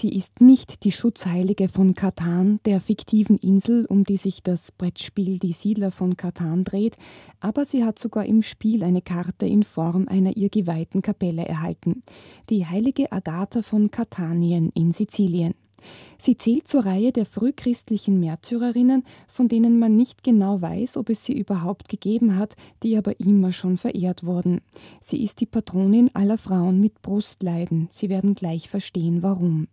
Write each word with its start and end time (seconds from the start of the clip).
Sie 0.00 0.10
ist 0.10 0.40
nicht 0.40 0.84
die 0.84 0.92
Schutzheilige 0.92 1.68
von 1.68 1.96
Katan, 1.96 2.60
der 2.64 2.80
fiktiven 2.80 3.36
Insel, 3.36 3.84
um 3.84 4.04
die 4.04 4.16
sich 4.16 4.44
das 4.44 4.70
Brettspiel 4.70 5.40
Die 5.40 5.50
Siedler 5.52 5.90
von 5.90 6.16
Katan 6.16 6.62
dreht, 6.62 6.96
aber 7.40 7.66
sie 7.66 7.82
hat 7.82 7.98
sogar 7.98 8.24
im 8.24 8.42
Spiel 8.42 8.84
eine 8.84 9.02
Karte 9.02 9.44
in 9.46 9.64
Form 9.64 10.06
einer 10.06 10.36
ihr 10.36 10.50
geweihten 10.50 11.02
Kapelle 11.02 11.44
erhalten, 11.44 12.04
die 12.48 12.64
heilige 12.64 13.10
Agatha 13.10 13.62
von 13.62 13.90
Katanien 13.90 14.70
in 14.72 14.92
Sizilien. 14.92 15.54
Sie 16.18 16.36
zählt 16.36 16.66
zur 16.66 16.84
Reihe 16.84 17.12
der 17.12 17.26
frühchristlichen 17.26 18.18
Märtyrerinnen, 18.20 19.04
von 19.26 19.48
denen 19.48 19.78
man 19.78 19.96
nicht 19.96 20.24
genau 20.24 20.60
weiß, 20.60 20.96
ob 20.96 21.10
es 21.10 21.24
sie 21.24 21.38
überhaupt 21.38 21.88
gegeben 21.88 22.36
hat, 22.36 22.56
die 22.82 22.96
aber 22.96 23.20
immer 23.20 23.52
schon 23.52 23.76
verehrt 23.76 24.24
wurden. 24.24 24.60
Sie 25.00 25.22
ist 25.22 25.40
die 25.40 25.46
Patronin 25.46 26.10
aller 26.14 26.38
Frauen 26.38 26.80
mit 26.80 27.02
Brustleiden. 27.02 27.88
Sie 27.92 28.08
werden 28.08 28.34
gleich 28.34 28.68
verstehen, 28.68 29.22
warum. 29.22 29.68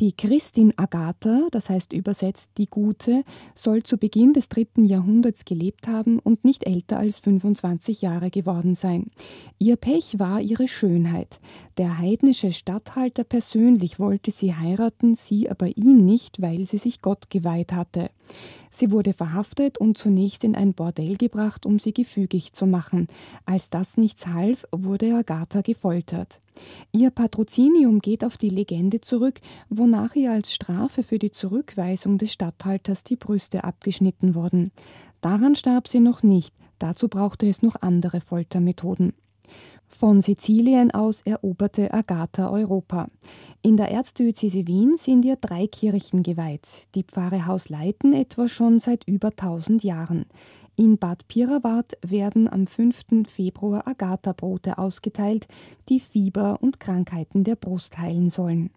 Die 0.00 0.12
Christin 0.12 0.74
Agatha, 0.76 1.46
das 1.52 1.70
heißt 1.70 1.92
übersetzt 1.92 2.50
die 2.58 2.66
Gute, 2.66 3.22
soll 3.54 3.84
zu 3.84 3.96
Beginn 3.96 4.32
des 4.32 4.48
dritten 4.48 4.84
Jahrhunderts 4.84 5.44
gelebt 5.44 5.86
haben 5.86 6.18
und 6.18 6.44
nicht 6.44 6.66
älter 6.66 6.98
als 6.98 7.20
25 7.20 8.02
Jahre 8.02 8.30
geworden 8.30 8.74
sein. 8.74 9.10
Ihr 9.58 9.76
Pech 9.76 10.18
war 10.18 10.40
ihre 10.40 10.66
Schönheit. 10.66 11.38
Der 11.76 11.98
heidnische 11.98 12.52
Statthalter 12.52 13.24
persönlich 13.24 13.98
wollte 13.98 14.30
sie 14.30 14.54
heiraten, 14.54 15.14
sie 15.16 15.50
aber 15.50 15.76
ihn 15.76 16.04
nicht, 16.04 16.40
weil 16.40 16.66
sie 16.66 16.78
sich 16.78 17.02
Gott 17.02 17.30
geweiht 17.30 17.72
hatte. 17.72 18.10
Sie 18.70 18.92
wurde 18.92 19.12
verhaftet 19.12 19.78
und 19.78 19.98
zunächst 19.98 20.44
in 20.44 20.54
ein 20.54 20.74
Bordell 20.74 21.16
gebracht, 21.16 21.66
um 21.66 21.80
sie 21.80 21.92
gefügig 21.92 22.52
zu 22.52 22.66
machen. 22.66 23.08
Als 23.44 23.70
das 23.70 23.96
nichts 23.96 24.28
half, 24.28 24.64
wurde 24.70 25.16
Agatha 25.16 25.62
gefoltert. 25.62 26.40
Ihr 26.92 27.10
Patrozinium 27.10 27.98
geht 27.98 28.24
auf 28.24 28.36
die 28.36 28.50
Legende 28.50 29.00
zurück, 29.00 29.40
wonach 29.68 30.14
ihr 30.14 30.30
als 30.30 30.54
Strafe 30.54 31.02
für 31.02 31.18
die 31.18 31.32
Zurückweisung 31.32 32.18
des 32.18 32.32
Statthalters 32.32 33.02
die 33.02 33.16
Brüste 33.16 33.64
abgeschnitten 33.64 34.36
wurden. 34.36 34.70
Daran 35.20 35.56
starb 35.56 35.88
sie 35.88 36.00
noch 36.00 36.22
nicht, 36.22 36.54
dazu 36.78 37.08
brauchte 37.08 37.48
es 37.48 37.62
noch 37.62 37.82
andere 37.82 38.20
Foltermethoden. 38.20 39.12
Von 39.88 40.20
Sizilien 40.20 40.90
aus 40.90 41.22
eroberte 41.22 41.92
Agatha 41.92 42.50
Europa. 42.50 43.08
In 43.62 43.76
der 43.76 43.90
Erzdiözese 43.90 44.66
Wien 44.66 44.96
sind 44.98 45.24
ihr 45.24 45.36
drei 45.36 45.66
Kirchen 45.66 46.22
geweiht, 46.22 46.88
die 46.94 47.04
Pfarre 47.04 47.46
Hausleiten 47.46 48.12
etwa 48.12 48.48
schon 48.48 48.80
seit 48.80 49.04
über 49.06 49.28
1000 49.28 49.84
Jahren. 49.84 50.26
In 50.76 50.98
Bad 50.98 51.28
Pirawart 51.28 51.96
werden 52.04 52.52
am 52.52 52.66
5. 52.66 53.28
Februar 53.28 53.86
Agatha-Brote 53.86 54.76
ausgeteilt, 54.76 55.46
die 55.88 56.00
Fieber 56.00 56.58
und 56.60 56.80
Krankheiten 56.80 57.44
der 57.44 57.54
Brust 57.54 57.96
heilen 57.98 58.28
sollen. 58.28 58.70